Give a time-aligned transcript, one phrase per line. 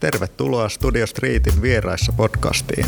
[0.00, 2.86] Tervetuloa Studio Streetin vieraissa podcastiin.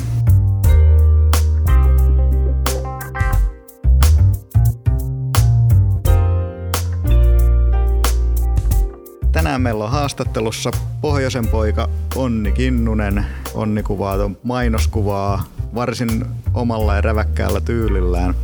[9.32, 13.26] Tänään meillä on haastattelussa pohjoisen poika Onni Kinnunen.
[13.54, 15.44] Onni kuvaa mainoskuvaa
[15.74, 18.34] varsin omalla ja räväkkäällä tyylillään.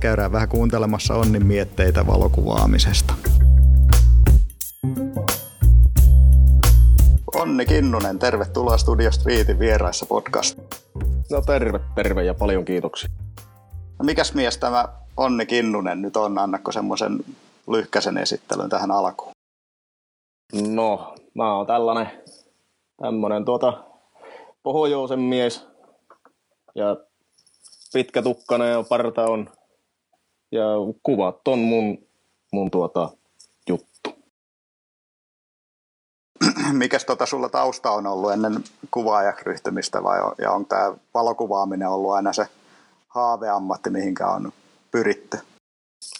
[0.00, 3.14] Käydään vähän kuuntelemassa Onnin mietteitä valokuvaamisesta.
[7.62, 10.58] Onni Kinnunen, tervetuloa Studio Streetin vieraissa podcast.
[11.30, 13.10] No terve, terve ja paljon kiitoksia.
[13.98, 16.38] No mikäs mies tämä Onni Kinnunen nyt on?
[16.38, 17.24] Annakko semmoisen
[17.68, 19.30] lyhkäisen esittelyn tähän alkuun?
[20.68, 22.10] No, mä oon tällainen
[23.02, 23.84] tämmönen tuota
[24.62, 25.66] pohjoisen mies
[26.74, 26.96] ja
[27.92, 29.50] pitkä tukkana ja parta on
[30.52, 30.64] ja
[31.02, 31.98] kuvat on mun,
[32.52, 33.10] mun tuota
[36.72, 41.88] mikäs tota sulla tausta on ollut ennen kuvaajaksi ryhtymistä vai on, ja on tämä valokuvaaminen
[41.88, 42.46] ollut aina se
[43.08, 44.52] haaveammatti, mihinkä on
[44.90, 45.38] pyritty?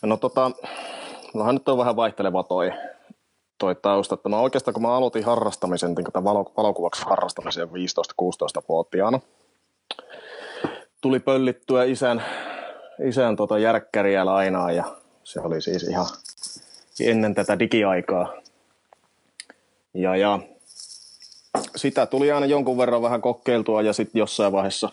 [0.02, 0.50] No tota,
[1.34, 2.72] nohan nyt on vähän vaihteleva toi,
[3.58, 4.14] toi tausta.
[4.14, 9.20] Että mä oikeastaan kun mä aloitin harrastamisen, niin tämän valo, valokuvaksi harrastamisen 15-16-vuotiaana,
[11.00, 12.22] tuli pöllittyä isän,
[13.04, 14.84] isän tota järkkäriä lainaa ja
[15.24, 16.06] se oli siis ihan
[17.00, 18.41] ennen tätä digiaikaa.
[19.94, 20.38] Ja, ja
[21.76, 24.88] sitä tuli aina jonkun verran vähän kokeiltua ja sitten jossain vaiheessa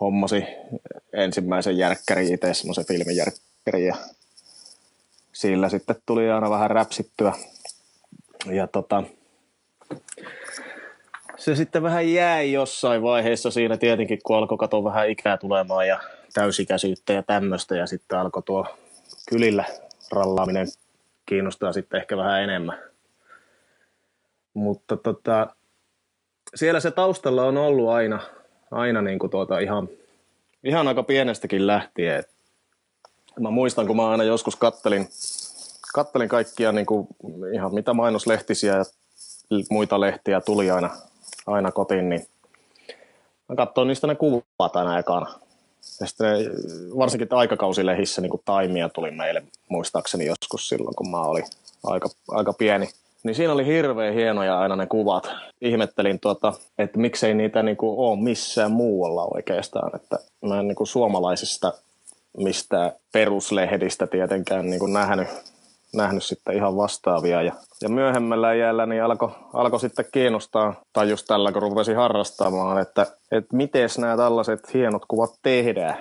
[0.00, 0.44] hommasi
[1.12, 3.96] ensimmäisen järkkäri itse, semmoisen filmijärkkäri ja
[5.32, 7.32] sillä sitten tuli aina vähän räpsittyä.
[8.46, 9.04] Ja tota,
[11.36, 16.00] se sitten vähän jäi jossain vaiheessa siinä tietenkin, kun alkoi katsoa vähän ikää tulemaan ja
[16.32, 18.66] täysikäisyyttä ja tämmöistä ja sitten alkoi tuo
[19.28, 19.64] kylillä
[20.12, 20.66] rallaaminen
[21.26, 22.91] kiinnostaa sitten ehkä vähän enemmän.
[24.54, 25.46] Mutta tota,
[26.54, 28.20] siellä se taustalla on ollut aina,
[28.70, 29.88] aina niin kuin tuota ihan,
[30.64, 32.24] ihan aika pienestäkin lähtien.
[33.40, 35.08] Mä muistan, kun mä aina joskus kattelin,
[35.94, 37.08] kattelin kaikkia niin kuin
[37.54, 38.84] ihan mitä mainoslehtisiä ja
[39.70, 40.90] muita lehtiä tuli aina,
[41.46, 42.26] aina kotiin, niin
[43.48, 45.34] mä katsoin niistä ne kuvat aina ekana.
[46.00, 46.36] Ja sitten
[46.98, 51.44] varsinkin aikakausilehissä niin kuin taimia tuli meille muistaakseni joskus silloin, kun mä olin
[51.84, 52.88] aika, aika pieni–
[53.24, 55.30] niin siinä oli hirveän hienoja aina ne kuvat.
[55.60, 59.96] Ihmettelin, tuota, että miksei niitä niinku ole missään muualla oikeastaan.
[59.96, 61.72] Että mä en niinku suomalaisista
[62.38, 65.28] mistä peruslehdistä tietenkään niinku nähnyt,
[65.94, 67.42] nähnyt sitten ihan vastaavia.
[67.42, 67.52] Ja,
[67.82, 73.06] ja myöhemmällä iällä niin alkoi alko sitten kiinnostaa, tai just tällä kun rupesin harrastamaan, että,
[73.32, 75.96] että miten nämä tällaiset hienot kuvat tehdään.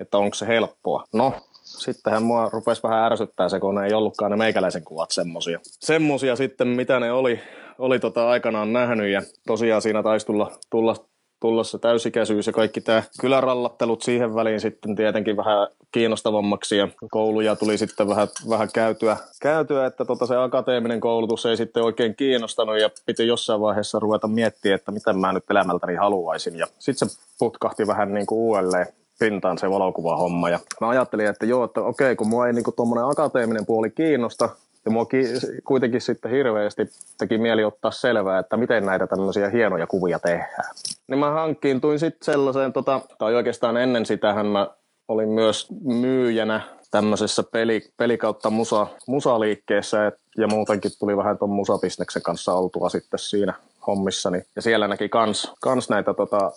[0.00, 1.04] Että onko se helppoa.
[1.12, 1.32] No,
[1.68, 5.60] sittenhän mua rupesi vähän ärsyttää se, kun ne ei ollutkaan ne meikäläisen kuvat semmosia.
[5.64, 7.40] Semmosia sitten, mitä ne oli,
[7.78, 10.96] oli tota aikanaan nähnyt ja tosiaan siinä taisi tulla, tulla,
[11.40, 17.56] tulla se täysikäisyys ja kaikki tämä kylärallattelut siihen väliin sitten tietenkin vähän kiinnostavammaksi ja kouluja
[17.56, 22.80] tuli sitten vähän, vähän käytyä, käytyä, että tota se akateeminen koulutus ei sitten oikein kiinnostanut
[22.80, 27.18] ja piti jossain vaiheessa ruveta miettiä, että mitä mä nyt elämältäni haluaisin ja sitten se
[27.38, 28.86] putkahti vähän niin kuin uudelleen
[29.18, 30.50] pintaan se valokuvahomma.
[30.50, 34.48] Ja mä ajattelin, että joo, että okei, kun mua ei niin tuommoinen akateeminen puoli kiinnosta,
[34.84, 35.26] ja mua ki-
[35.64, 36.82] kuitenkin sitten hirveästi
[37.18, 40.74] teki mieli ottaa selvää, että miten näitä tämmöisiä hienoja kuvia tehdään.
[41.08, 44.68] Niin mä hankkiintuin sitten sellaiseen, tota, tai oikeastaan ennen sitähän mä
[45.08, 52.22] olin myös myyjänä tämmöisessä peli, pelikautta musa, musaliikkeessä et, ja muutenkin tuli vähän tuon musabisneksen
[52.22, 53.54] kanssa oltua sitten siinä
[53.88, 54.42] hommissani.
[54.56, 56.52] Ja siellä näki kans, kans näitä tota,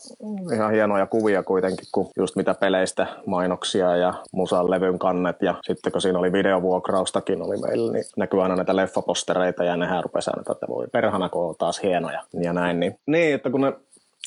[0.53, 5.35] ihan hienoja kuvia kuitenkin, kun just mitä peleistä mainoksia ja musan levyn kannet.
[5.41, 10.03] Ja sitten kun siinä oli videovuokraustakin oli meillä, niin näkyy aina näitä leffapostereita ja nehän
[10.03, 12.79] rupesi aina, että voi perhana, kun on taas hienoja ja näin.
[12.79, 13.73] Niin, niin että kun ne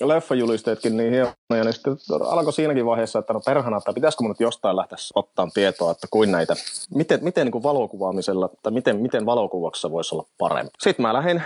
[0.01, 4.41] leffajulisteetkin niin hienoja, niin sitten alkoi siinäkin vaiheessa, että no perhana, että pitäisikö mun nyt
[4.41, 6.55] jostain lähteä ottaa tietoa, että kuin näitä,
[6.95, 10.73] miten, miten niin kuin valokuvaamisella, tai miten, miten valokuvauksessa voisi olla parempi.
[10.81, 11.43] Sitten mä lähdin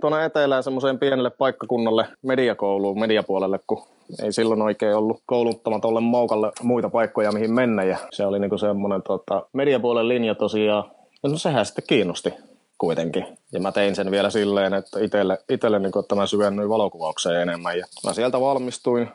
[0.00, 3.82] tuonne etelään semmoiseen pienelle paikkakunnalle mediakouluun, mediapuolelle, kun
[4.22, 7.84] ei silloin oikein ollut kouluttamaton moukalle muita paikkoja, mihin mennä.
[7.84, 10.84] Ja se oli niinku semmoinen tota, mediapuolen linja tosiaan.
[11.22, 12.34] No sehän sitten kiinnosti
[12.78, 13.26] kuitenkin.
[13.52, 17.78] Ja mä tein sen vielä silleen, että itselle, itselle niin että mä syvennyin valokuvaukseen enemmän.
[17.78, 19.08] Ja mä sieltä valmistuin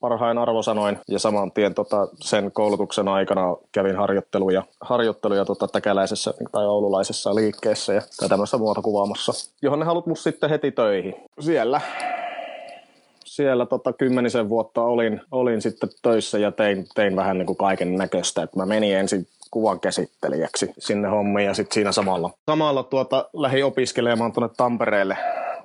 [0.00, 6.66] parhain arvosanoin ja saman tien tota, sen koulutuksen aikana kävin harjoitteluja, harjoitteluja tota, täkäläisessä tai
[6.66, 9.32] oululaisessa liikkeessä ja, tai tämmöisessä muotokuvaamassa,
[9.62, 11.14] johon ne halut mut sitten heti töihin.
[11.40, 11.80] Siellä
[13.24, 17.96] siellä tota, kymmenisen vuotta olin, olin sitten töissä ja tein, tein vähän niin kuin kaiken
[17.96, 18.48] näköistä.
[18.56, 24.32] Mä menin ensin kuvan käsittelijäksi sinne hommiin ja sitten siinä samalla, samalla tuota, lähdin opiskelemaan
[24.32, 25.16] tuonne Tampereelle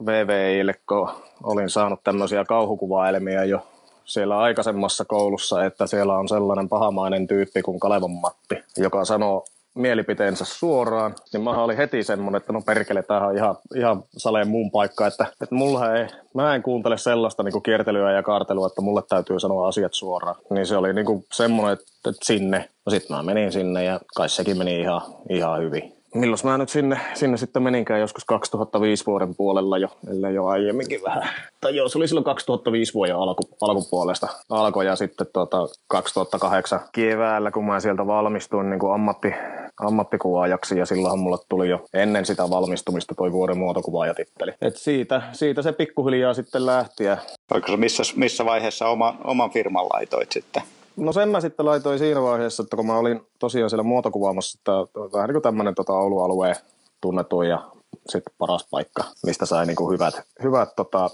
[0.06, 1.10] VVIlle, kun
[1.44, 3.68] olin saanut tämmöisiä kauhukuvaelmia jo
[4.06, 10.46] siellä aikaisemmassa koulussa, että siellä on sellainen pahamainen tyyppi kuin Kalevan Matti, joka sanoo mielipiteensä
[10.46, 14.72] suoraan, niin mä olin heti semmoinen, että no perkele, tämähän on ihan, ihan saleen muun
[14.72, 19.02] paikka, että, että mulla ei, mä en kuuntele sellaista niin kiertelyä ja kaartelua, että mulle
[19.10, 20.36] täytyy sanoa asiat suoraan.
[20.50, 24.30] Niin se oli niin semmoinen, että, että sinne, no sitten mä menin sinne ja kai
[24.30, 29.36] sekin meni ihan, ihan hyvin milloin mä nyt sinne, sinne sitten meninkään joskus 2005 vuoden
[29.36, 31.30] puolella jo, ellei jo aiemminkin vähän.
[31.62, 35.58] Tai joo, se oli silloin 2005 vuoden alku, alkupuolesta alkoi ja sitten tuota
[35.88, 39.34] 2008 keväällä, kun mä sieltä valmistuin niin kuin ammatti,
[39.80, 44.52] ammattikuvaajaksi ja silloinhan mulle tuli jo ennen sitä valmistumista toi vuoden muotokuvaajatitteli.
[44.62, 47.04] Et siitä, siitä se pikkuhiljaa sitten lähti.
[47.04, 47.18] Ja...
[47.52, 50.64] Oliko se missä, missä vaiheessa oma, oman firman laitoit sitten?
[50.98, 54.72] No sen mä sitten laitoin siinä vaiheessa, että kun mä olin tosiaan siellä muotokuvaamassa, että
[55.14, 56.56] vähän niin kuin tämmöinen tota Oulu-alueen
[57.02, 57.72] tunnettu ja
[58.10, 61.10] sitten paras paikka, mistä sai niin kuin hyvät, hyvät tota,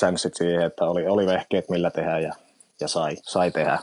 [0.00, 2.34] chanssit siihen, että oli, oli vehkeet millä tehdä ja,
[2.80, 3.78] ja sai, sai tehdä.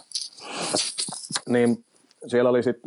[1.49, 1.85] Niin
[2.27, 2.77] siellä oli sit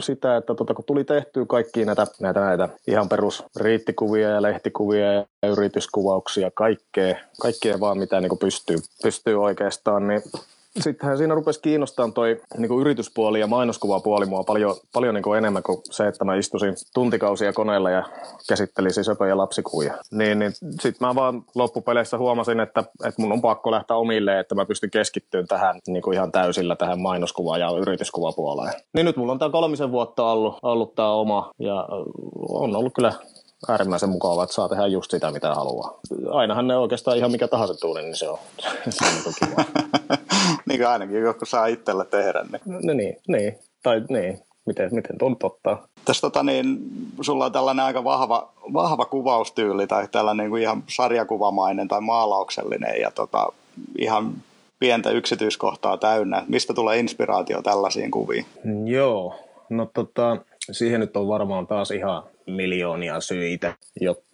[0.00, 5.12] sitä, että tota, kun tuli tehtyä kaikki näitä, näitä, näitä ihan perus riittikuvia ja lehtikuvia
[5.12, 10.22] ja yrityskuvauksia, kaikkea, kaikkea vaan mitä niin pystyy, pystyy oikeastaan, niin
[10.80, 15.38] Sittenhän siinä rupesi kiinnostamaan toi niin kuin yrityspuoli ja mainoskuvapuoli mua paljon, paljon niin kuin
[15.38, 18.04] enemmän kuin se, että mä istusin tuntikausia koneella ja
[18.48, 19.94] käsittelisin söpöjä lapsikuvia.
[20.10, 24.54] Niin, niin sitten mä vaan loppupeleissä huomasin, että, että mun on pakko lähteä omille, että
[24.54, 28.74] mä pystyn keskittymään tähän niin kuin ihan täysillä tähän mainoskuva- ja yrityskuvapuoleen.
[28.94, 31.88] Niin nyt mulla on tää kolmisen vuotta ollut, ollut tää oma ja
[32.48, 33.12] on ollut kyllä
[33.68, 36.00] äärimmäisen mukavaa, että saa tehdä just sitä, mitä haluaa.
[36.30, 38.38] Ainahan ne oikeastaan ihan mikä tahansa tuuli, niin se on,
[38.90, 39.64] se on niin kiva.
[40.68, 42.44] niin kuin ainakin joku saa itsellä tehdä.
[42.52, 42.86] Niin.
[42.86, 43.58] No niin, niin.
[43.82, 45.86] Tai niin, miten, miten tuon ottaa.
[46.04, 46.78] Tässä tota niin,
[47.20, 53.00] sulla on tällainen aika vahva, vahva kuvaustyyli tai tällainen niin kuin ihan sarjakuvamainen tai maalauksellinen
[53.00, 53.48] ja tota,
[53.98, 54.34] ihan
[54.78, 56.44] pientä yksityiskohtaa täynnä.
[56.48, 58.46] Mistä tulee inspiraatio tällaisiin kuviin?
[58.84, 59.34] Joo,
[59.70, 60.36] no tota,
[60.70, 63.74] siihen nyt on varmaan taas ihan miljoonia syitä,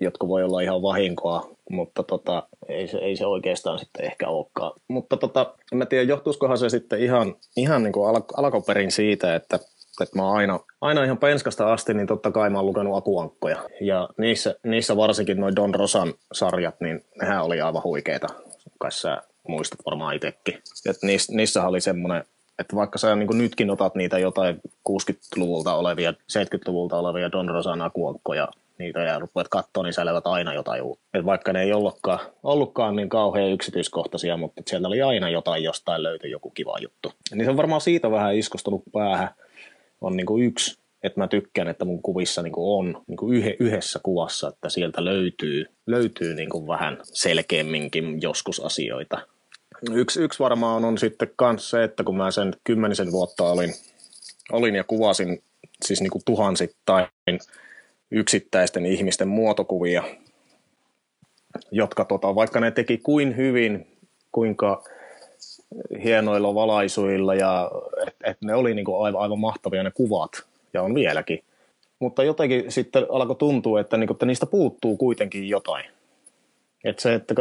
[0.00, 4.72] jotka voi olla ihan vahinkoa, mutta tota, ei, se, ei se oikeastaan sitten ehkä olekaan.
[4.88, 9.34] Mutta tota, en mä tiedä, johtuisikohan se sitten ihan, ihan niin kuin al- alkoperin siitä,
[9.34, 9.58] että
[10.02, 13.56] että mä aina, aina ihan penskasta asti, niin totta kai mä oon lukenut akuankkoja.
[13.80, 18.26] Ja niissä, niissä varsinkin noin Don Rosan sarjat, niin nehän oli aivan huikeita.
[18.78, 20.62] Kai sä muistat varmaan itsekin.
[21.02, 22.24] Niissä, niissä oli semmoinen
[22.58, 28.48] että vaikka sä niin nytkin otat niitä jotain 60-luvulta olevia, 70-luvulta olevia Don Rosan akuankkoja,
[28.78, 31.04] niitä ja rupeat katsoa, niin sä aina jotain uutta.
[31.14, 36.02] Et vaikka ne ei ollutkaan, ollutkaan niin kauhean yksityiskohtaisia, mutta sieltä oli aina jotain, jostain
[36.02, 37.12] löytyi joku kiva juttu.
[37.34, 39.28] Niin se on varmaan siitä vähän iskostunut päähän.
[40.00, 44.48] On niin kuin yksi, että mä tykkään, että mun kuvissa niin on niin yhdessä kuvassa,
[44.48, 49.18] että sieltä löytyy, löytyy niin vähän selkeämminkin joskus asioita.
[49.90, 53.74] Yksi, yksi varmaan on sitten myös se, että kun mä sen kymmenisen vuotta olin,
[54.52, 55.42] olin ja kuvasin
[55.84, 57.08] siis niin kuin tuhansittain
[58.10, 60.02] yksittäisten ihmisten muotokuvia,
[61.70, 63.86] jotka tota, vaikka ne teki kuin hyvin,
[64.32, 64.84] kuinka
[66.04, 67.70] hienoilla valaisuilla ja
[68.06, 70.30] että et ne oli niinku aivan, aivan mahtavia ne kuvat
[70.74, 71.44] ja on vieläkin.
[71.98, 75.84] Mutta jotenkin sitten alkoi tuntua, että, niinku, että niistä puuttuu kuitenkin jotain.
[76.84, 77.34] Että se, että,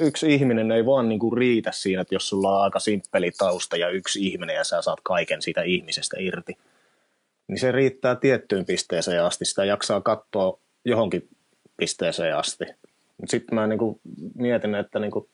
[0.00, 3.88] yksi ihminen ei vaan niinku riitä siinä, että jos sulla on aika simppeli tausta ja
[3.88, 6.58] yksi ihminen ja sä saat kaiken siitä ihmisestä irti,
[7.48, 9.44] niin se riittää tiettyyn pisteeseen asti.
[9.44, 11.28] Sitä jaksaa katsoa johonkin
[11.76, 12.64] pisteeseen asti.
[13.26, 14.00] Sitten mä niinku
[14.34, 15.28] mietin, että, niinku,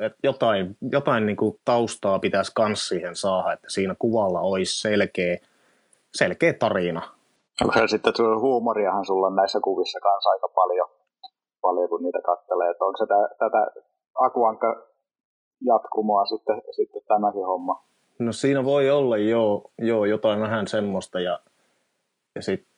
[0.00, 5.38] että jotain, jotain niinku taustaa pitäisi kans siihen saada, että siinä kuvalla olisi selkeä,
[6.14, 7.02] selkeä tarina.
[7.58, 10.88] Se sitten huumoriahan sulla on näissä kuvissa kanssa aika paljon,
[11.66, 12.70] paljon kun niitä kattelee.
[12.70, 13.82] Että onko se tä, tätä
[14.14, 14.86] Akuanka
[15.66, 17.84] jatkumoa sitten, sitten tämäkin homma?
[18.18, 21.40] No siinä voi olla jo, jo jotain vähän semmoista ja,
[22.34, 22.76] ja sitten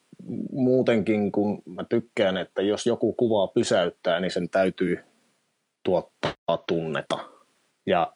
[0.53, 4.99] muutenkin kun mä tykkään, että jos joku kuvaa pysäyttää, niin sen täytyy
[5.85, 7.19] tuottaa tunneta.
[7.87, 8.13] Ja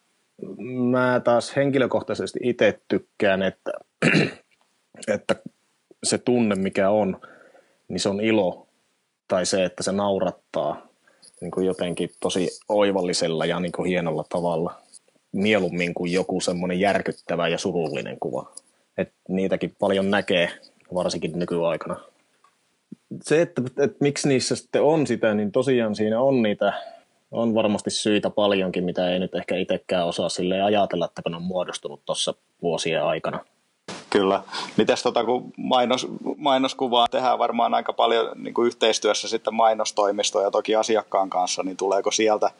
[0.90, 3.72] mä taas henkilökohtaisesti itse tykkään, että,
[5.14, 5.34] että
[6.04, 7.20] se tunne mikä on,
[7.88, 8.61] niin se on ilo
[9.32, 10.86] tai se, että se naurattaa
[11.40, 14.74] niin kuin jotenkin tosi oivallisella ja niin kuin hienolla tavalla
[15.32, 18.52] mieluummin kuin joku semmoinen järkyttävä ja surullinen kuva.
[18.98, 20.50] Et niitäkin paljon näkee,
[20.94, 22.00] varsinkin nykyaikana.
[23.22, 26.72] Se, että, että miksi niissä sitten on sitä, niin tosiaan siinä on niitä,
[27.30, 31.42] on varmasti syitä paljonkin, mitä ei nyt ehkä itsekään osaa sille ajatella, että kun on
[31.42, 33.44] muodostunut tuossa vuosien aikana.
[34.12, 34.42] Kyllä.
[34.76, 40.76] Mites tota, kun mainos, mainoskuvaa tehdään varmaan aika paljon niin kuin yhteistyössä sitten mainostoimistoja toki
[40.76, 42.50] asiakkaan kanssa, niin tuleeko sieltä,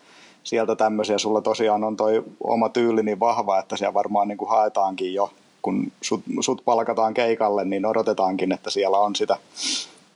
[0.44, 1.18] sieltä tämmöisiä?
[1.18, 5.30] Sulla tosiaan on toi oma tyyli niin vahva, että siellä varmaan niin kuin haetaankin jo,
[5.62, 9.36] kun sut, sut palkataan keikalle, niin odotetaankin, että siellä on sitä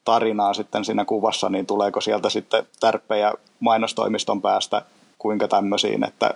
[0.05, 4.83] tarinaa sitten siinä kuvassa, niin tuleeko sieltä sitten tärppejä mainostoimiston päästä
[5.19, 6.35] kuinka tämmöisiin, että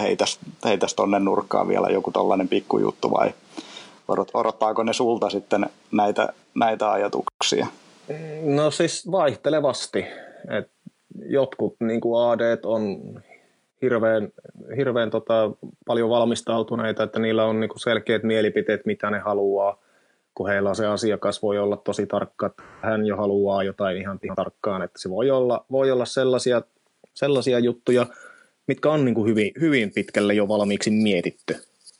[0.00, 3.34] heitäs, heitäs tonne nurkkaan vielä joku tollainen pikkujuttu vai
[4.34, 7.66] odottaako ne sulta sitten näitä, näitä ajatuksia?
[8.42, 10.06] No siis vaihtelevasti.
[10.58, 10.70] Et
[11.28, 12.98] jotkut niin kuin AD on
[13.82, 14.28] hirveän,
[14.76, 15.50] hirveän tota,
[15.86, 19.78] paljon valmistautuneita, että niillä on niin kuin selkeät mielipiteet, mitä ne haluaa–
[20.38, 24.36] kun heillä se asiakas voi olla tosi tarkka, että hän jo haluaa jotain ihan, ihan
[24.36, 26.62] tarkkaan, että se voi olla, voi olla sellaisia,
[27.14, 28.06] sellaisia juttuja,
[28.68, 31.56] mitkä on niin kuin hyvin, hyvin pitkälle jo valmiiksi mietitty,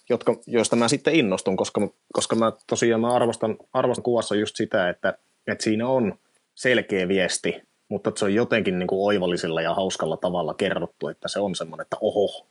[0.08, 4.88] jotka, joista mä sitten innostun, koska, koska mä tosiaan mä arvostan, arvostan kuvassa just sitä,
[4.88, 6.14] että, että siinä on
[6.54, 11.40] selkeä viesti, mutta se on jotenkin niin kuin oivallisella ja hauskalla tavalla kerrottu, että se
[11.40, 12.46] on semmoinen, että oho,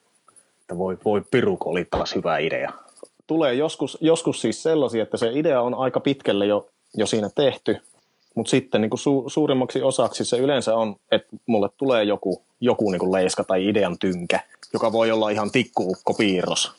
[0.61, 2.73] että voi, voi piruko oli taas hyvä idea
[3.27, 7.77] tulee joskus, joskus siis sellaisia, että se idea on aika pitkälle jo, jo siinä tehty,
[8.35, 12.91] mutta sitten niin kuin su, suurimmaksi osaksi se yleensä on, että mulle tulee joku, joku
[12.91, 14.39] niin kuin leiska tai idean tynkä,
[14.73, 16.71] joka voi olla ihan tikkuukkopiirros.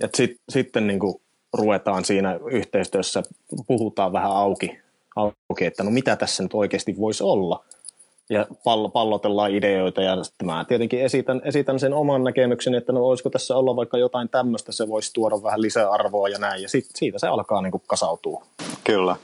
[0.00, 1.20] Et sit, sitten niin kuin
[1.52, 3.22] ruvetaan siinä yhteistyössä,
[3.66, 4.78] puhutaan vähän auki,
[5.16, 7.64] auki, että no mitä tässä nyt oikeasti voisi olla
[8.30, 13.04] ja pallo, pallotellaan ideoita ja sitten mä tietenkin esitän, esitän sen oman näkemykseni, että no
[13.04, 16.68] olisiko tässä olla vaikka jotain tämmöistä, se voisi tuoda vähän lisää arvoa ja näin ja
[16.68, 18.44] sit, siitä se alkaa niin kuin kasautua.
[18.84, 19.16] Kyllä.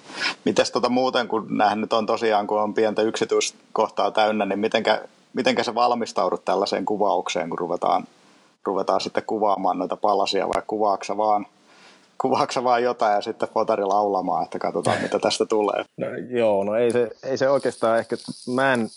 [0.45, 5.03] Mites tota muuten, kun nämähän nyt on tosiaan, kun on pientä yksityiskohtaa täynnä, niin mitenkä,
[5.35, 8.05] mitenkä sä valmistaudut tällaiseen kuvaukseen, kun ruvetaan,
[8.68, 11.46] ruvetaan sitten kuvaamaan noita palasia vai kuvaaksa vaan–
[12.18, 15.84] kuvaaksa vaan jotain ja sitten fotari laulamaan, että katsotaan mitä tästä tulee.
[15.96, 18.16] No, joo, no ei se, ei se oikeastaan ehkä,
[18.54, 18.88] mä en,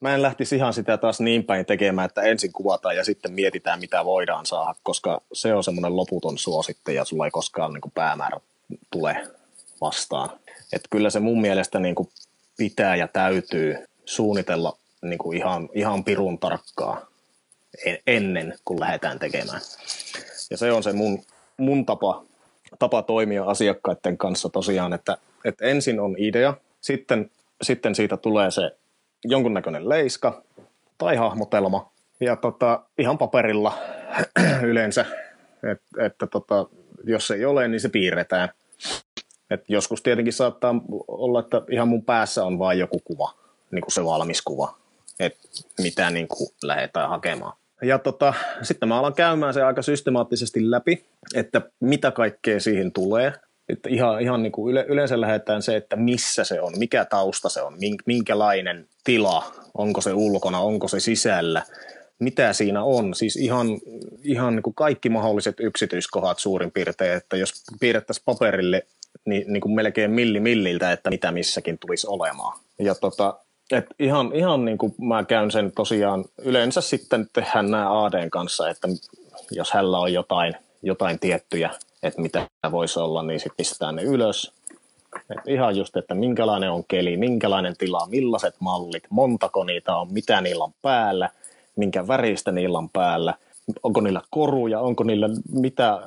[0.00, 3.80] mä en lähtisi ihan sitä taas niin päin tekemään, että ensin kuvataan ja sitten mietitään
[3.80, 7.92] mitä voidaan saada, koska se on semmoinen loputon suositte ja sulla ei koskaan niin kuin
[7.94, 8.40] päämäärä
[8.90, 9.28] tule
[9.80, 10.30] vastaan.
[10.72, 12.08] Että kyllä se mun mielestä niin kuin
[12.56, 17.11] pitää ja täytyy suunnitella niin kuin ihan, ihan pirun tarkkaa
[18.06, 19.60] ennen kuin lähdetään tekemään.
[20.50, 21.24] Ja se on se mun,
[21.56, 22.24] mun tapa
[22.78, 27.30] tapa toimia asiakkaiden kanssa tosiaan, että, että ensin on idea, sitten,
[27.62, 28.70] sitten siitä tulee se
[29.24, 30.42] jonkunnäköinen leiska
[30.98, 33.78] tai hahmotelma, ja tota, ihan paperilla
[34.70, 35.06] yleensä,
[35.72, 36.66] että, että tota,
[37.04, 38.48] jos ei ole, niin se piirretään.
[39.50, 40.74] Et joskus tietenkin saattaa
[41.08, 43.34] olla, että ihan mun päässä on vain joku kuva,
[43.70, 44.78] niin kuin se valmis kuva,
[45.20, 45.48] että
[45.82, 47.61] mitä niin kuin lähdetään hakemaan.
[47.82, 53.32] Ja tota, sitten mä alan käymään se aika systemaattisesti läpi, että mitä kaikkea siihen tulee.
[53.68, 57.48] Että ihan, ihan niin kuin yle, yleensä lähdetään se, että missä se on, mikä tausta
[57.48, 57.74] se on,
[58.06, 61.62] minkälainen tila, onko se ulkona, onko se sisällä,
[62.18, 63.14] mitä siinä on.
[63.14, 63.66] Siis ihan,
[64.22, 68.82] ihan niin kuin kaikki mahdolliset yksityiskohdat suurin piirtein, että jos piirrettäisiin paperille
[69.26, 72.58] niin, niin kuin melkein milli milliltä, että mitä missäkin tulisi olemaan.
[72.78, 73.38] Ja tota,
[73.72, 78.68] et ihan, ihan niin kuin mä käyn sen tosiaan, yleensä sitten tehdään nämä ADn kanssa,
[78.68, 78.88] että
[79.50, 81.70] jos hänellä on jotain, jotain tiettyjä,
[82.02, 84.52] että mitä voisi olla, niin sitten pistetään ne ylös.
[85.30, 90.40] Et ihan just, että minkälainen on keli, minkälainen tila, millaiset mallit, montako niitä on, mitä
[90.40, 91.28] niillä on päällä,
[91.76, 93.34] minkä väristä niillä on päällä,
[93.82, 96.00] onko niillä koruja, onko niillä mitä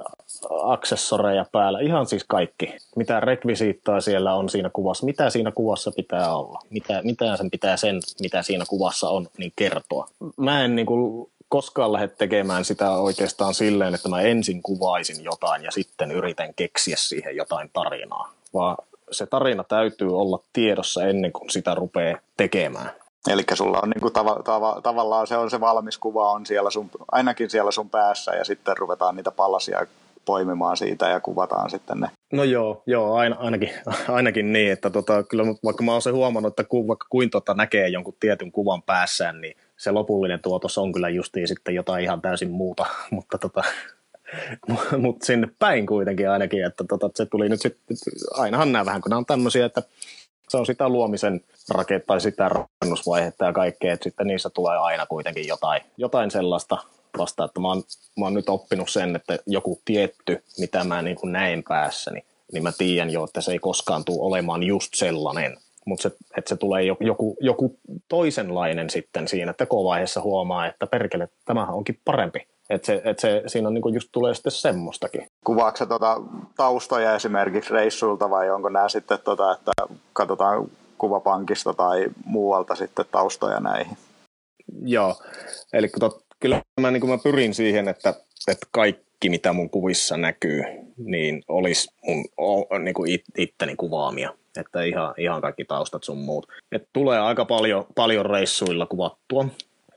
[0.64, 2.74] aksessoreja päällä, ihan siis kaikki.
[2.96, 7.78] Mitä rekvisiittaa siellä on siinä kuvassa, mitä siinä kuvassa pitää olla, mitä, mitä sen pitää
[7.78, 10.08] sen, mitä siinä kuvassa on, niin kertoa.
[10.38, 15.64] Mä en niin kuin koskaan lähde tekemään sitä oikeastaan silleen, että mä ensin kuvaisin jotain
[15.64, 18.78] ja sitten yritän keksiä siihen jotain tarinaa, vaan
[19.12, 22.92] se tarina täytyy olla tiedossa ennen kuin sitä rupeaa tekemään.
[23.28, 26.90] Eli sulla on niinku tava, tava, tavallaan se on se valmis kuva on siellä sun,
[27.12, 29.86] ainakin siellä sun päässä ja sitten ruvetaan niitä palasia
[30.26, 32.10] poimimaan siitä ja kuvataan sitten ne.
[32.34, 33.70] No joo, joo aina, ainakin,
[34.08, 37.54] ainakin niin, että tota, kyllä vaikka mä oon se huomannut, että ku, vaikka kuin tota
[37.54, 42.22] näkee jonkun tietyn kuvan päässään, niin se lopullinen tuotos on kyllä justiin sitten jotain ihan
[42.22, 43.64] täysin muuta, mutta tota,
[45.04, 47.98] mutta sinne päin kuitenkin ainakin, että tota, se tuli nyt sitten,
[48.34, 49.82] ainahan nämä vähän, kun nämä on tämmöisiä, että
[50.50, 55.06] se on sitä luomisen raket tai sitä rakennusvaihetta ja kaikkea, että sitten niissä tulee aina
[55.06, 56.78] kuitenkin jotain, jotain sellaista
[57.18, 57.84] vasta, että mä oon,
[58.20, 62.24] mä oon nyt oppinut sen, että joku tietty, mitä mä niin kuin näen päässäni,
[62.54, 65.58] niin mä tiedän jo, että se ei koskaan tule olemaan just sellainen.
[65.86, 71.76] Mutta se, että se tulee joku, joku toisenlainen sitten siinä tekovaiheessa huomaa, että perkele, tämähän
[71.76, 72.48] onkin parempi.
[72.70, 75.28] Että se, et se, siinä on niinku just tulee sitten semmoistakin.
[75.46, 76.22] Kuvaako se tuota
[76.56, 79.72] taustoja esimerkiksi reissuilta vai onko nämä sitten, tota, että
[80.14, 80.68] katsotaan
[80.98, 83.98] kuvapankista tai muualta sitten taustoja näihin?
[84.82, 85.16] Joo,
[85.74, 88.10] eli tot, kyllä mä, niin mä pyrin siihen, että,
[88.48, 90.64] että kaikki mitä mun kuvissa näkyy,
[90.98, 92.26] niin olisi mun
[92.84, 94.34] niin kuin it, itteni kuvaamia.
[94.60, 96.48] Että ihan, ihan kaikki taustat sun muut.
[96.72, 99.46] Et tulee aika paljon, paljon reissuilla kuvattua.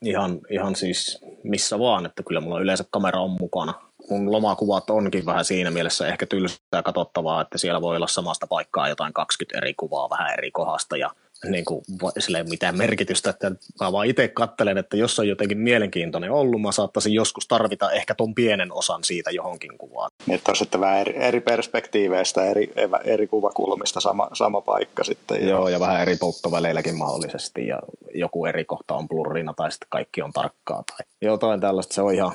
[0.02, 3.74] Ihan, ihan siis missä vaan, että kyllä mulla yleensä kamera on mukana.
[4.10, 8.88] Mun lomakuvat onkin vähän siinä mielessä ehkä tylsää katsottavaa, että siellä voi olla samasta paikkaa
[8.88, 11.10] jotain 20 eri kuvaa vähän eri kohdasta ja
[11.44, 11.84] niin kuin,
[12.18, 16.72] sille mitään merkitystä, että mä vaan itse kattelen, että jos on jotenkin mielenkiintoinen ollut, mä
[16.72, 20.10] saattaisin joskus tarvita ehkä ton pienen osan siitä johonkin kuvaan.
[20.26, 22.72] Niin, että on sitten vähän eri, eri perspektiiveistä, eri,
[23.04, 25.48] eri kuvakulmista sama, sama paikka sitten.
[25.48, 27.78] Joo, ja vähän eri polttoväleilläkin mahdollisesti, ja
[28.14, 32.14] joku eri kohta on blurrina, tai sitten kaikki on tarkkaa, tai jotain tällaista, se on
[32.14, 32.32] ihan,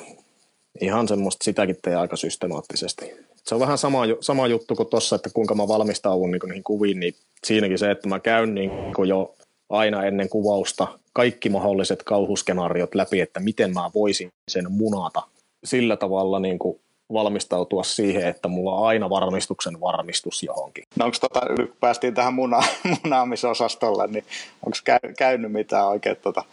[0.81, 5.29] ihan semmoista, sitäkin tee aika systemaattisesti se on vähän sama, sama juttu kuin tuossa, että
[5.33, 8.71] kuinka mä valmistaudun niin niihin kuviin, niin siinäkin se, että mä käyn niin
[9.07, 9.35] jo
[9.69, 15.21] aina ennen kuvausta kaikki mahdolliset kauhuskenaariot läpi, että miten mä voisin sen munata
[15.63, 16.79] sillä tavalla niin kuin
[17.13, 20.83] valmistautua siihen, että mulla on aina varmistuksen varmistus johonkin.
[20.95, 21.41] No onko tota,
[21.79, 22.59] päästiin tähän muna,
[23.03, 24.25] munaamisosastolle, niin
[24.65, 26.43] onko käy, käynyt mitään oikein tota,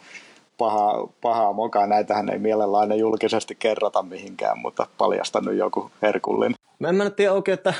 [0.57, 1.87] pahaa, pahaa mokaa?
[1.87, 6.55] Näitähän ei mielellä aina julkisesti kerrota mihinkään, mutta paljastanut joku herkullinen.
[6.81, 7.73] Mä en mä nyt tiedä oikein, että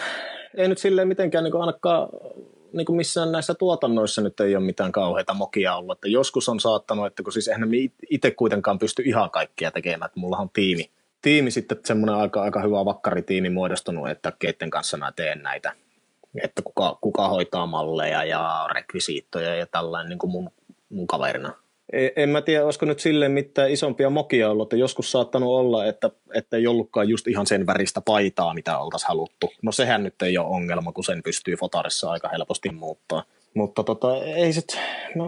[0.58, 2.10] ei nyt silleen mitenkään niin ainakaan
[2.74, 5.98] niin kuin missään näissä tuotannoissa nyt ei ole mitään kauheita mokia ollut.
[5.98, 7.70] Että joskus on saattanut, että kun siis eihän
[8.10, 10.92] itse kuitenkaan pysty ihan kaikkia tekemään, että mulla on tiimi,
[11.22, 15.74] tiimi sitten semmoinen aika, aika hyvä vakkaritiimi muodostunut, että keiden kanssa mä teen näitä,
[16.44, 20.52] että kuka, kuka hoitaa malleja ja rekvisiittoja ja tällainen niin kuin mun,
[20.90, 21.54] mun kaverina
[22.16, 26.10] en mä tiedä, olisiko nyt silleen mitään isompia mokia ollut, että joskus saattanut olla, että,
[26.34, 29.54] että ei ollutkaan just ihan sen väristä paitaa, mitä oltaisiin haluttu.
[29.62, 33.24] No sehän nyt ei ole ongelma, kun sen pystyy fotarissa aika helposti muuttaa.
[33.54, 34.68] Mutta tota, ei sit,
[35.16, 35.24] mä,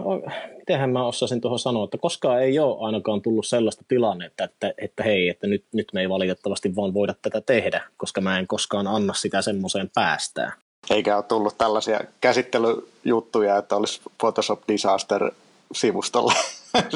[0.58, 4.84] mitenhän mä osaisin tuohon sanoa, että koskaan ei ole ainakaan tullut sellaista tilannetta, että, että,
[4.84, 8.46] että hei, että nyt, nyt me ei valitettavasti vaan voida tätä tehdä, koska mä en
[8.46, 10.52] koskaan anna sitä semmoiseen päästään.
[10.90, 15.30] Eikä ole tullut tällaisia käsittelyjuttuja, että olisi Photoshop Disaster
[15.74, 16.32] sivustolla.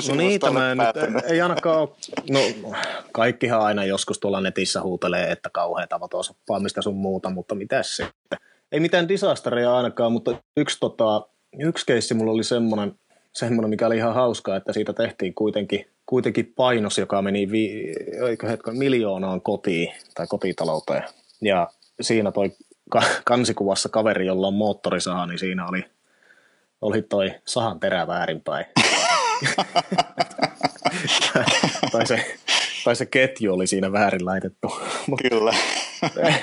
[0.08, 1.88] No niin, tämä nyt ei ainakaan ole,
[2.30, 2.40] no
[3.12, 8.38] kaikkihan aina joskus tuolla netissä huutelee, että kauheata vatosoppaa, sun muuta, mutta mitä sitten?
[8.72, 11.26] Ei mitään disasteria ainakaan, mutta yksi, tota,
[11.58, 12.94] yksi keissi mulla oli semmoinen,
[13.32, 17.94] semmoinen, mikä oli ihan hauskaa, että siitä tehtiin kuitenkin, kuitenkin painos, joka meni vi,
[18.48, 21.02] hetken, miljoonaan kotiin tai kotitalouteen.
[21.42, 21.68] Ja
[22.00, 22.50] siinä toi
[23.24, 25.84] kansikuvassa kaveri, jolla on moottorisaha, niin siinä oli,
[26.80, 28.66] oli toi sahan terä väärinpäin.
[31.92, 32.36] tai, se,
[32.84, 34.80] tai se ketju oli siinä väärin laitettu.
[35.30, 35.54] Kyllä.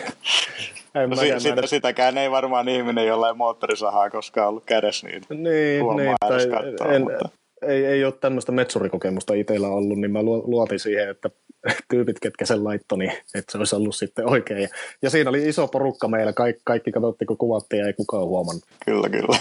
[0.96, 5.24] en no, si- sitä, sitäkään ei varmaan ihminen, jolla ei moottorisahaa koskaan ollut kädessä, niin,
[5.30, 7.30] niin, niin tai katsoa, en, mutta...
[7.62, 11.30] ei, ei ole tämmöistä metsurikokemusta itsellä ollut, niin mä luotin siihen, että
[11.90, 14.62] tyypit, ketkä sen laittoi, niin että se olisi ollut sitten oikein.
[14.62, 14.68] Ja,
[15.02, 18.64] ja siinä oli iso porukka meillä, kaikki, kaikki katsottiin, kun kuvattiin ja ei kukaan huomannut.
[18.86, 19.38] Kyllä, kyllä.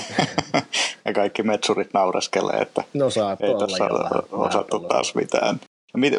[1.05, 3.07] ja kaikki metsurit naureskelee, että no,
[3.41, 5.61] ei tässä ole osattu taas mitään.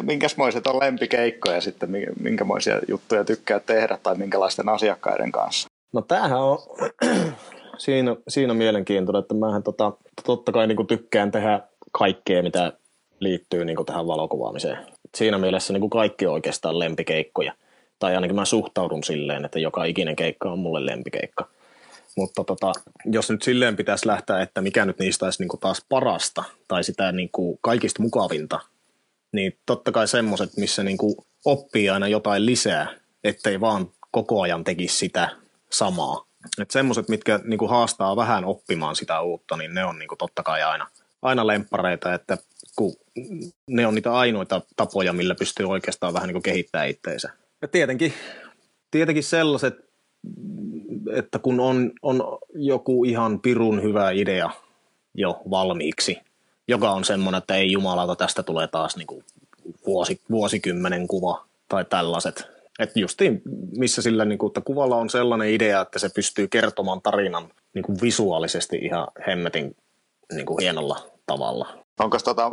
[0.02, 1.88] Minkäsmoiset on lempikeikkoja sitten,
[2.20, 5.68] minkämoisia juttuja tykkää tehdä tai minkälaisten asiakkaiden kanssa?
[5.94, 6.58] No tämähän on
[7.78, 9.92] siinä, siinä mielenkiintoinen, että mähän tota,
[10.26, 11.60] totta kai niin tykkään tehdä
[11.98, 12.72] kaikkea, mitä
[13.20, 14.78] liittyy niin kuin tähän valokuvaamiseen.
[15.14, 17.52] Siinä mielessä niin kuin kaikki on oikeastaan lempikeikkoja.
[17.98, 21.48] Tai ainakin mä suhtaudun silleen, että joka ikinen keikka on mulle lempikeikka.
[22.16, 22.72] Mutta tota,
[23.04, 26.84] jos nyt silleen pitäisi lähteä, että mikä nyt niistä olisi niin kuin taas parasta tai
[26.84, 28.60] sitä niin kuin kaikista mukavinta,
[29.32, 32.86] niin totta kai semmoiset, missä niin kuin oppii aina jotain lisää,
[33.24, 35.28] ettei vaan koko ajan tekisi sitä
[35.70, 36.24] samaa.
[36.60, 40.18] Että semmoiset, mitkä niin kuin haastaa vähän oppimaan sitä uutta, niin ne on niin kuin
[40.18, 40.86] totta kai aina,
[41.22, 42.38] aina lemppareita, että
[42.76, 42.92] kun
[43.70, 47.30] ne on niitä ainoita tapoja, millä pystyy oikeastaan vähän niin kehittämään itteensä.
[47.62, 48.12] Ja tietenkin,
[48.90, 49.74] tietenkin sellaiset,
[51.12, 54.50] että kun on, on joku ihan pirun hyvä idea
[55.14, 56.18] jo valmiiksi,
[56.68, 59.24] joka on semmoinen, että ei jumalata, tästä tulee taas niin kuin
[59.86, 62.56] vuosi, vuosikymmenen kuva tai tällaiset.
[62.78, 63.42] Että justiin
[63.76, 67.82] missä sillä, niin kuin, että kuvalla on sellainen idea, että se pystyy kertomaan tarinan niin
[67.82, 69.76] kuin visuaalisesti ihan hemmetin
[70.32, 71.68] niin kuin hienolla tavalla.
[72.00, 72.52] Onko tota,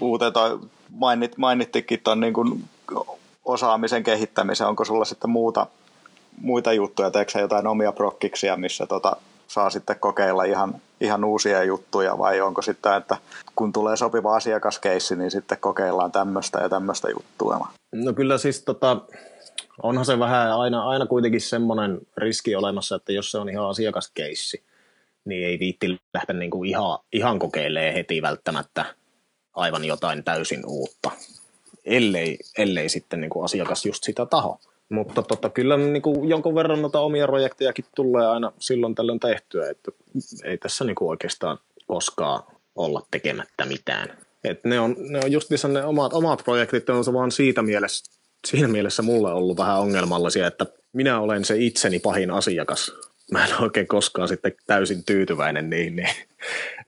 [0.00, 0.58] uuteen toi
[0.90, 2.64] mainit, mainittikin tuon niin kuin
[3.44, 5.66] osaamisen kehittämisen, onko sulla sitten muuta,
[6.40, 9.16] muita juttuja, teekö jotain omia prokkiksia, missä tota,
[9.48, 13.16] saa sitten kokeilla ihan, ihan uusia juttuja vai onko sitten, että
[13.56, 17.68] kun tulee sopiva asiakaskeissi, niin sitten kokeillaan tämmöistä ja tämmöistä juttua?
[17.92, 18.96] No kyllä siis tota,
[19.82, 24.62] onhan se vähän aina, aina kuitenkin semmoinen riski olemassa, että jos se on ihan asiakaskeissi,
[25.28, 28.84] niin ei viitti lähteä niin kuin ihan, ihan kokeilemaan heti välttämättä
[29.52, 31.10] aivan jotain täysin uutta,
[31.84, 34.60] ellei, ellei sitten niin kuin asiakas just sitä taho.
[34.88, 39.70] Mutta tota, kyllä niin kuin jonkun verran noita omia projektejakin tulee aina silloin tällöin tehtyä,
[39.70, 39.90] että
[40.44, 42.42] ei tässä niin kuin oikeastaan koskaan
[42.76, 44.18] olla tekemättä mitään.
[44.44, 48.12] Et ne on, ne on just ne omat, omat projektit, on se vaan siitä mielessä,
[48.46, 52.92] siinä mielessä mulle ollut vähän ongelmallisia, että minä olen se itseni pahin asiakas.
[53.32, 56.08] Mä en oikein koskaan sitten täysin tyytyväinen niihin, niin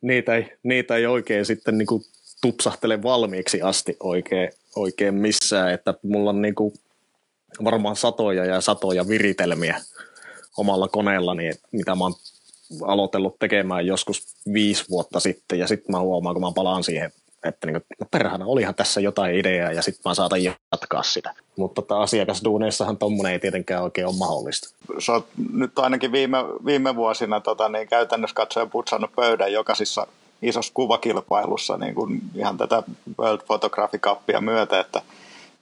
[0.00, 2.02] niitä ei, niitä ei oikein sitten niin kuin
[2.40, 6.74] tupsahtele valmiiksi asti oikein, oikein missään, että mulla on niin kuin
[7.64, 9.80] varmaan satoja ja satoja viritelmiä
[10.56, 12.14] omalla koneellani, mitä mä oon
[12.82, 17.12] aloitellut tekemään joskus viisi vuotta sitten, ja sitten mä huomaan, kun mä palaan siihen,
[17.44, 21.34] että niin kuin, no perhana, olihan tässä jotain ideaa, ja sitten mä saatan jatkaa sitä.
[21.56, 24.74] Mutta tota, asiakasduuneissahan tommonen ei tietenkään oikein ole mahdollista.
[24.98, 30.06] Sä oot nyt ainakin viime, viime vuosina tota, niin käytännössä katsoen putsannut pöydän jokaisessa
[30.42, 32.82] isossa kuvakilpailussa niin kuin ihan tätä
[33.18, 35.02] World Photography Cupia myötä, että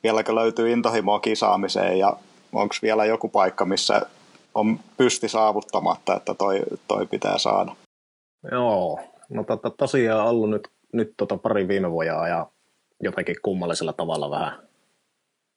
[0.02, 2.16] vieläkö löytyy intohimoa kisaamiseen ja
[2.52, 4.02] onko vielä joku paikka, missä
[4.54, 7.76] on pysti saavuttamatta, että toi, toi pitää saada?
[8.52, 12.46] Joo, no tota, tosiaan ollut nyt, nyt tota pari viime vuotta ja
[13.02, 14.68] jotenkin kummallisella tavalla vähän,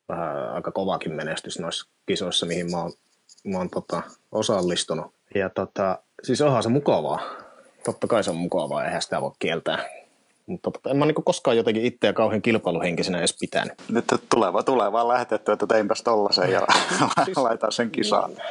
[0.10, 2.92] vähän aika kovakin menestys noissa kisoissa, mihin mä oon,
[3.44, 5.14] mä oon tota, osallistunut.
[5.36, 7.22] Ja tota, siis onhan se mukavaa.
[7.84, 9.86] Totta kai se on mukavaa, eihän sitä voi kieltää.
[10.46, 13.74] Mutta tota, en mä niinku koskaan jotenkin itseä kauhean kilpailuhenkisenä edes pitänyt.
[13.90, 16.62] Nyt tuleva, tuleva lähetetty, että teinpäs tollasen ja
[17.26, 18.30] siis, laitan sen kisaan.
[18.30, 18.42] Niin,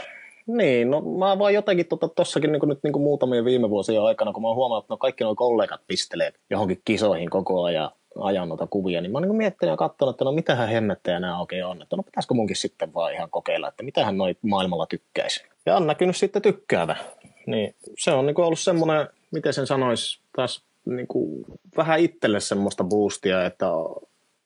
[0.85, 1.87] no mä vaan jotenkin
[2.17, 4.93] tuossakin tota, niin nyt niin kuin muutamia viime vuosien aikana, kun mä oon huomannut, että
[4.93, 9.29] no kaikki nuo kollegat pistelee johonkin kisoihin koko ajan ajan noita kuvia, niin mä oon
[9.29, 11.83] niin miettinyt ja katsonut, että no mitähän hemmettejä nämä oikein on.
[11.83, 15.45] Että no pitäisikö munkin sitten vaan ihan kokeilla, että mitähän noi maailmalla tykkäisi.
[15.67, 16.97] Ja on näkynyt sitten tykkäävä.
[17.47, 21.45] Niin se on niin kuin ollut semmoinen, miten sen sanoisi, taas niin kuin
[21.77, 23.67] vähän itselle semmoista boostia, että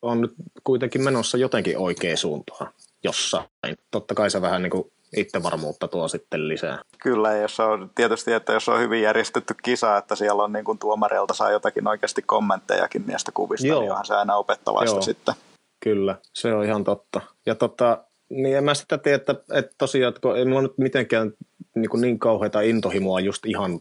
[0.02, 2.70] on nyt kuitenkin menossa jotenkin oikea suuntaan
[3.04, 3.46] jossain.
[3.90, 6.78] Totta kai se vähän niin kuin itsevarmuutta tuo sitten lisää.
[7.02, 10.78] Kyllä, jos on tietysti, että jos on hyvin järjestetty kisa, että siellä on niin kuin
[10.78, 13.80] tuomareilta saa jotakin oikeasti kommenttejakin niistä kuvista, Joo.
[13.80, 15.02] niin onhan se aina opettavaista Joo.
[15.02, 15.34] sitten.
[15.80, 17.20] Kyllä, se on ihan totta.
[17.46, 21.32] Ja tota, niin en mä sitä tiedä, että, että tosiaan, että ei mulla nyt mitenkään
[21.74, 23.80] niin, kuin niin kauheita intohimoa just ihan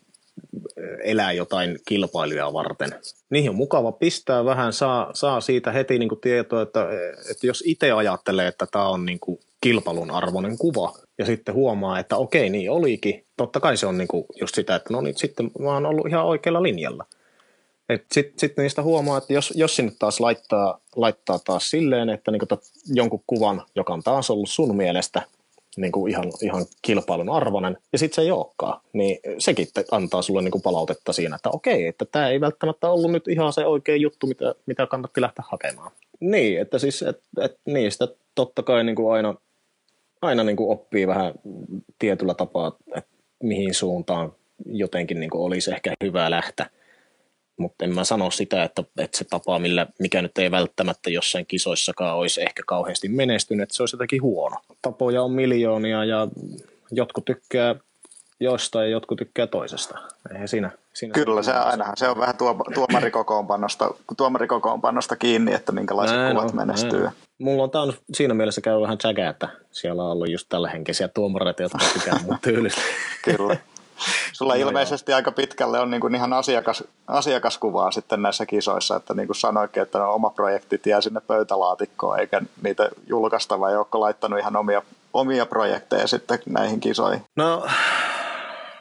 [1.04, 2.90] elää jotain kilpailuja varten.
[3.30, 6.88] Niihin on mukava pistää vähän, saa, saa siitä heti niin kuin tietoa, että,
[7.32, 12.00] että jos itse ajattelee, että tämä on niin kuin kilpailun arvoinen kuva, ja sitten huomaa,
[12.00, 13.26] että okei, niin olikin.
[13.38, 16.08] Totta kai se on niin kuin just sitä, että no niin, sitten mä oon ollut
[16.08, 17.06] ihan oikealla linjalla.
[18.12, 22.40] Sitten sit niistä huomaa, että jos, jos sinne taas laittaa, laittaa taas silleen, että niin
[22.40, 25.22] kuin jonkun kuvan, joka on taas ollut sun mielestä
[25.78, 30.42] niin kuin ihan, ihan kilpailun arvoinen, ja sitten se ei olekaan, niin sekin antaa sulle
[30.42, 33.96] niin kuin palautetta siinä, että okei, että tämä ei välttämättä ollut nyt ihan se oikea
[33.96, 35.92] juttu, mitä, mitä kannatti lähteä hakemaan.
[36.20, 39.36] Niin, että siis, et, et, niistä totta kai niin kuin aina,
[40.24, 41.34] aina niin kuin oppii vähän
[42.00, 43.12] tietyllä tapaa, että
[43.44, 44.32] mihin suuntaan
[44.66, 46.70] jotenkin niin kuin olisi ehkä hyvä lähteä
[47.58, 51.46] mutta en mä sano sitä, että, että se tapa, millä, mikä nyt ei välttämättä jossain
[51.46, 54.56] kisoissakaan olisi ehkä kauheasti menestynyt, että se olisi jotenkin huono.
[54.82, 56.28] Tapoja on miljoonia ja
[56.92, 57.76] jotkut tykkää
[58.40, 59.98] jostain ja jotkut tykkää toisesta.
[60.32, 66.18] Eihän siinä, siinä Kyllä, se, ainahan se on vähän tuo, tuomarikokoonpanosta, tuomarikokoonpanosta kiinni, että minkälaiset
[66.18, 67.04] näin kuvat on, menestyy.
[67.04, 67.14] Näin.
[67.44, 70.70] Mulla on, tämä on siinä mielessä käy vähän tsäkä, että siellä on ollut just tällä
[70.70, 72.82] henkisiä tuomareita, jotka tykkää mun tyylistä.
[73.24, 73.58] Kyllä.
[74.34, 75.16] Sulla no ilmeisesti joo.
[75.16, 79.84] aika pitkälle on niin kuin ihan asiakas, asiakaskuvaa sitten näissä kisoissa, että niin kuin sanoikin,
[79.84, 84.82] että oma projektit jää sinne pöytälaatikkoon, eikä niitä julkaista, vai onko laittanut ihan omia,
[85.14, 87.22] omia projekteja sitten näihin kisoihin?
[87.36, 87.68] No,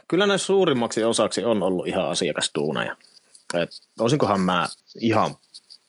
[0.09, 2.97] kyllä näissä suurimmaksi osaksi on ollut ihan asiakastuuneja.
[3.55, 3.71] Et
[4.01, 4.69] olisinkohan mä
[5.01, 5.35] ihan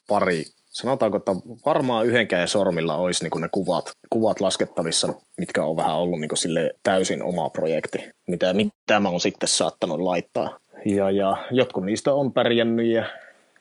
[0.08, 1.32] pari sanotaanko, että
[1.66, 6.76] varmaan yhdenkään sormilla olisi niin ne kuvat, kuvat laskettavissa, mitkä on vähän ollut niin sille
[6.84, 10.58] täysin oma projekti, mitä, mitä mä oon sitten saattanut laittaa.
[10.86, 13.06] Ja, ja jotkut niistä on pärjännyt ja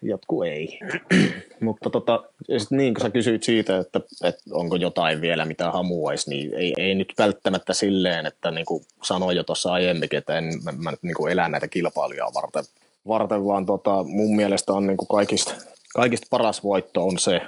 [0.03, 0.79] jotkut ei.
[1.61, 2.25] Mutta tota,
[2.71, 6.95] niin kuin sä kysyit siitä, että, että onko jotain vielä, mitä hamuaisi, niin ei, ei
[6.95, 11.31] nyt välttämättä silleen, että niin kuin sanoin jo tuossa aiemminkin, että en mä, mä niin
[11.31, 12.65] elän näitä kilpailuja varten,
[13.09, 15.55] varten vaan tota, mun mielestä on niin kuin kaikista
[15.95, 17.41] kaikista paras voitto on se,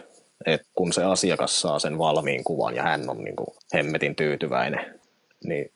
[0.46, 5.00] että kun se asiakas saa sen valmiin kuvan ja hän on niin kuin hemmetin tyytyväinen,
[5.44, 5.72] niin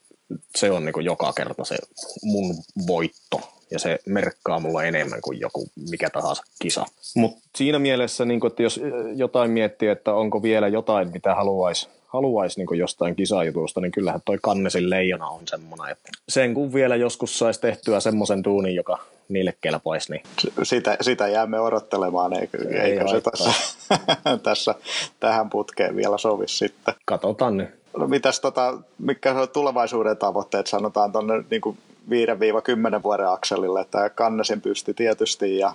[0.55, 1.77] se on niin kuin joka kerta se
[2.23, 2.55] mun
[2.87, 3.41] voitto.
[3.71, 6.85] ja se merkkaa mulla enemmän kuin joku mikä tahansa kisa.
[7.15, 8.81] Mutta siinä mielessä, niin kun, että jos
[9.15, 14.37] jotain miettii, että onko vielä jotain, mitä haluaisi haluaisi niin jostain kisajutusta, niin kyllähän toi
[14.41, 19.53] Kannesin leijona on semmoinen, että sen kun vielä joskus saisi tehtyä semmoisen tuunin, joka niille
[19.61, 20.11] kelpaisi.
[20.11, 20.23] Niin...
[20.63, 23.53] Sitä, sitä jäämme odottelemaan, eikö, Ei eikö se tässä,
[24.43, 24.75] tässä
[25.19, 26.93] tähän putkeen vielä sovi sitten.
[27.05, 27.69] Katsotaan nyt.
[27.97, 31.77] No mitäs tota, mitkä on tulevaisuuden tavoitteet, sanotaan tuonne niin
[32.99, 35.73] 5-10 vuoden akselille, että Kannesin pysti tietysti ja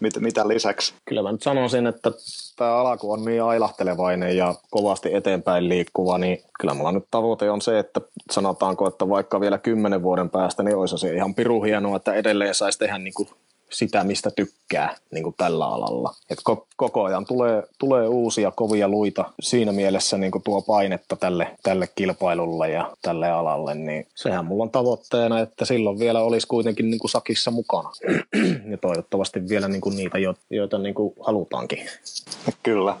[0.00, 0.94] Mit, mitä lisäksi?
[1.04, 2.10] Kyllä mä nyt sanoisin, että
[2.56, 7.62] tämä alku on niin ailahtelevainen ja kovasti eteenpäin liikkuva, niin kyllä mulla nyt tavoite on
[7.62, 11.96] se, että sanotaanko, että vaikka vielä kymmenen vuoden päästä, niin olisi se ihan piru hienoa,
[11.96, 13.28] että edelleen saisi tehdä niin kuin
[13.70, 16.14] sitä, mistä tykkää niin kuin tällä alalla.
[16.30, 16.38] Et
[16.76, 21.88] koko ajan tulee, tulee uusia kovia luita siinä mielessä niin kuin tuo painetta tälle, tälle
[21.94, 27.00] kilpailulle ja tälle alalle, niin sehän mulla on tavoitteena, että silloin vielä olisi kuitenkin niin
[27.00, 27.90] kuin sakissa mukana.
[28.70, 30.18] ja toivottavasti vielä niin kuin niitä,
[30.50, 31.86] joita niin kuin halutaankin.
[32.62, 32.96] Kyllä.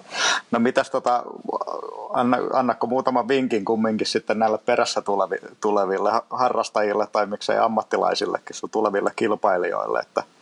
[0.50, 1.22] No mitäs tota,
[2.12, 8.70] anna, annakko muutaman vinkin kumminkin sitten näille perässä tulevi, tuleville harrastajille tai miksei ammattilaisillekin sun
[8.70, 10.22] tuleville kilpailijoille, että–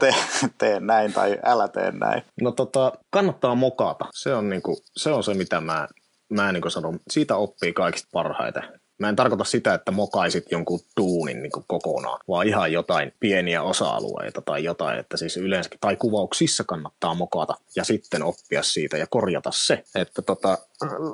[0.00, 0.14] tee,
[0.58, 2.22] tee näin tai älä tee näin?
[2.40, 4.04] No tota, kannattaa mokata.
[4.14, 5.88] Se on, niinku, se, on se, mitä mä,
[6.28, 7.00] mä niinku sanon.
[7.10, 8.62] Siitä oppii kaikista parhaiten.
[8.98, 14.42] Mä en tarkoita sitä, että mokaisit jonkun tuunin niin kokonaan, vaan ihan jotain pieniä osa-alueita
[14.42, 19.50] tai jotain, että siis yleensäkin, tai kuvauksissa kannattaa mokata ja sitten oppia siitä ja korjata
[19.52, 19.84] se.
[19.94, 20.58] Että tota,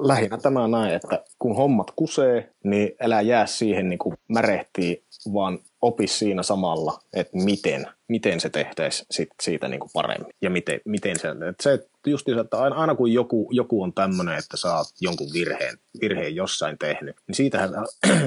[0.00, 5.58] lähinnä tämä näin, että kun hommat kusee, niin älä jää siihen niin kuin märehtii, vaan
[5.82, 10.80] opi siinä samalla, että miten, miten se tehtäisiin sit siitä niin kuin paremmin ja miten,
[10.84, 14.76] miten se, että se just että aina, aina kun joku, joku on tämmöinen, että sä
[14.76, 17.70] oot jonkun virheen, virheen jossain tehnyt, niin siitähän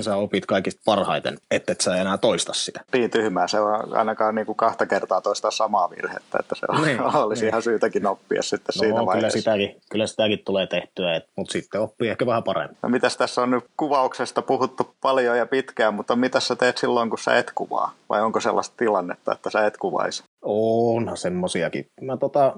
[0.01, 2.83] sä opit kaikista parhaiten, että et sä enää toista sitä.
[2.93, 6.81] Niin tyhmää, se on ainakaan niin kuin kahta kertaa toistaa samaa virhettä, että se on,
[6.81, 7.49] niin, olisi niin.
[7.49, 12.09] ihan syytäkin oppia sitten no, siinä kyllä sitäkin, kyllä sitäkin tulee tehtyä, mutta sitten oppii
[12.09, 12.77] ehkä vähän paremmin.
[12.81, 17.09] No mitäs tässä on nyt kuvauksesta puhuttu paljon ja pitkään, mutta mitä sä teet silloin,
[17.09, 17.93] kun sä et kuvaa?
[18.09, 20.23] Vai onko sellaista tilannetta, että sä et kuvaisi?
[20.41, 21.89] Onhan semmosiakin.
[22.01, 22.55] Mä tota,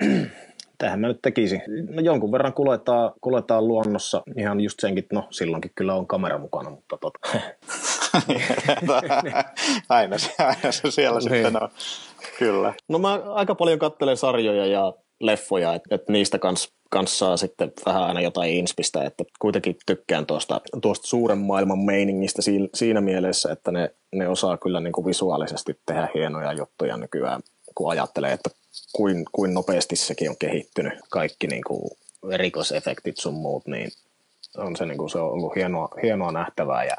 [0.78, 1.62] tähän mä nyt tekisin.
[1.90, 6.70] No jonkun verran kuljetaan, kuljetaan luonnossa ihan just senkin, no silloinkin kyllä on kamera mukana,
[6.70, 7.18] mutta tota.
[9.88, 11.44] aina, se, aina se siellä niin.
[11.44, 11.68] sitten on,
[12.38, 12.74] kyllä.
[12.88, 17.72] No mä aika paljon katselen sarjoja ja leffoja, että et niistä kanssa kans saa sitten
[17.86, 23.52] vähän aina jotain inspistä, että kuitenkin tykkään tuosta, tuosta suuren maailman meiningistä siinä, siinä mielessä,
[23.52, 27.42] että ne, ne osaa kyllä niin kuin visuaalisesti tehdä hienoja juttuja nykyään,
[27.74, 28.50] kun ajattelee, että
[28.92, 31.90] kuin, kuin nopeasti sekin on kehittynyt, kaikki niin kuin
[32.32, 33.90] erikoisefektit sun muut, niin
[34.56, 36.96] on se, niin kuin, se on ollut hienoa, hienoa nähtävää ja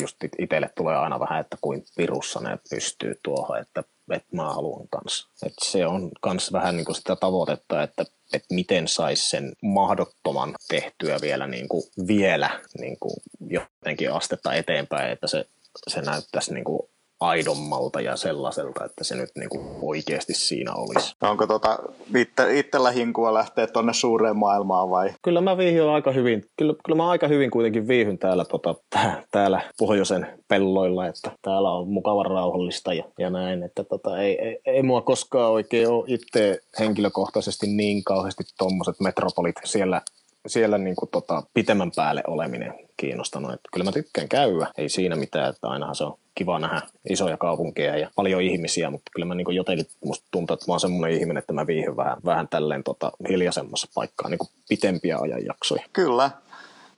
[0.00, 4.88] just itselle tulee aina vähän, että kuin virussa ne pystyy tuohon, että, että mä haluan
[4.88, 5.28] kanssa.
[5.46, 10.54] Että se on kans vähän niin kuin sitä tavoitetta, että, että miten saisi sen mahdottoman
[10.68, 13.16] tehtyä vielä, niin kuin, vielä niin kuin
[13.48, 15.44] jotenkin astetta eteenpäin, että se,
[15.88, 16.88] se näyttäisi niin kuin
[17.20, 21.14] aidommalta ja sellaiselta, että se nyt niin kuin oikeasti siinä olisi.
[21.22, 21.78] Onko tota,
[22.16, 25.10] itse, itsellä hinkua lähteä tuonne suureen maailmaan vai?
[25.22, 26.44] Kyllä mä viihyn aika hyvin.
[26.56, 28.74] Kyllä, kyllä mä aika hyvin kuitenkin viihyn täällä, tota,
[29.30, 33.62] täällä pohjoisen pelloilla, että täällä on mukava rauhallista ja, ja näin.
[33.62, 39.56] Että tota, ei, ei, ei, mua koskaan oikein ole itse henkilökohtaisesti niin kauheasti tuommoiset metropolit
[39.64, 40.02] siellä
[40.46, 43.52] siellä niin kuin tota, pitemmän päälle oleminen kiinnostanut.
[43.52, 47.36] Että kyllä mä tykkään käydä, ei siinä mitään, että ainahan se on kiva nähdä isoja
[47.36, 51.18] kaupunkeja ja paljon ihmisiä, mutta kyllä mä niin jotenkin musta tuntuu, että mä oon semmoinen
[51.18, 55.82] ihminen, että mä viihyn vähän, vähän tälleen tota, hiljaisemmassa paikkaa, niin pitempiä ajanjaksoja.
[55.92, 56.30] Kyllä,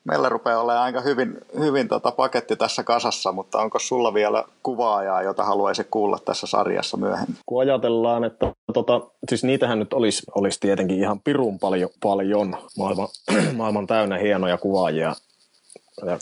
[0.05, 5.23] meillä rupeaa olemaan aika hyvin, hyvin tota paketti tässä kasassa, mutta onko sulla vielä kuvaajaa,
[5.23, 7.37] jota haluaisi kuulla tässä sarjassa myöhemmin?
[7.47, 13.09] Kun ajatellaan, että tota, siis niitähän nyt olisi, olisi tietenkin ihan pirun paljon, paljon maailman,
[13.57, 15.15] maailman täynnä hienoja kuvaajia,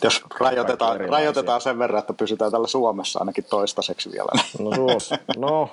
[0.04, 4.42] jos rajoitetaan, rajoitetaan sen verran, että pysytään täällä Suomessa ainakin toistaiseksi vielä.
[4.58, 5.70] No tuos, no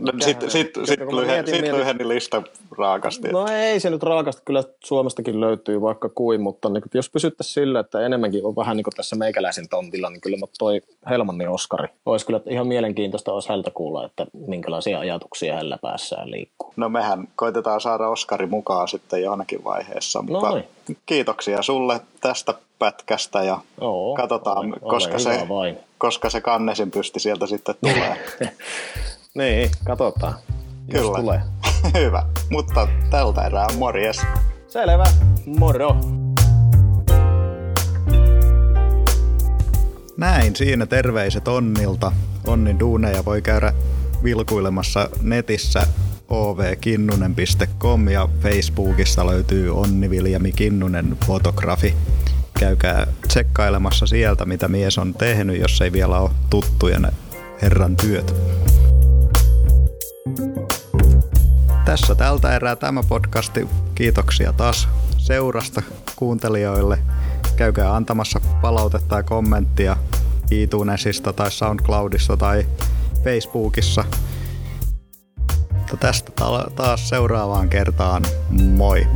[0.00, 2.42] No, sitten sit, sit, lyhen, sit lyheni lista
[2.78, 3.28] raakasti.
[3.28, 7.80] No ei se nyt raakasti, kyllä Suomestakin löytyy vaikka kuin, mutta niin, jos pysyttäisiin sillä,
[7.80, 11.88] että enemmänkin on vähän niin kuin tässä meikäläisen tontilla, niin kyllä toi Helmanni Oskari.
[12.06, 16.72] Olisi kyllä ihan mielenkiintoista olisi häntä kuulla, että minkälaisia ajatuksia hänellä päässään liikkuu.
[16.76, 20.96] No mehän koitetaan saada Oskari mukaan sitten johonkin vaiheessa, mutta no niin.
[21.06, 25.76] kiitoksia sulle tästä pätkästä ja Joo, katsotaan, ole, koska, ole se, vain.
[25.98, 28.24] koska se kannesin pysti sieltä sitten tulee.
[29.38, 30.34] niin, katsotaan.
[30.90, 31.04] Kyllä.
[31.04, 31.40] Jos tulee.
[32.00, 34.20] Hyvä, mutta tältä erää morjes.
[34.68, 35.04] Selvä,
[35.46, 35.96] moro.
[40.16, 42.12] Näin siinä terveiset Onnilta.
[42.46, 43.72] Onnin duuneja voi käydä
[44.24, 45.86] vilkuilemassa netissä
[46.28, 51.94] ovkinnunen.com ja Facebookista löytyy Onni Viljami Kinnunen fotografi.
[52.62, 56.98] Käykää tsekkailemassa sieltä, mitä mies on tehnyt, jos ei vielä ole tuttuja
[57.62, 58.34] herran työt.
[61.84, 63.68] Tässä tältä erää tämä podcasti.
[63.94, 65.82] Kiitoksia taas seurasta
[66.16, 66.98] kuuntelijoille.
[67.56, 69.96] Käykää antamassa palautetta ja kommenttia
[70.50, 72.66] iTunesista tai SoundCloudista tai
[73.24, 74.04] Facebookissa.
[76.00, 76.32] Tästä
[76.76, 78.22] taas seuraavaan kertaan.
[78.76, 79.06] Moi!